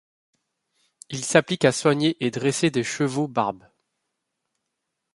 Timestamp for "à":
1.63-1.71